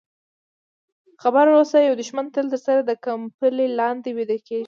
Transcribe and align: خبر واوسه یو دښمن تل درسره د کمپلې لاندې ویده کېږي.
خبر 1.21 1.45
واوسه 1.49 1.77
یو 1.87 1.95
دښمن 2.01 2.25
تل 2.35 2.45
درسره 2.53 2.81
د 2.83 2.91
کمپلې 3.05 3.67
لاندې 3.79 4.09
ویده 4.17 4.37
کېږي. 4.47 4.59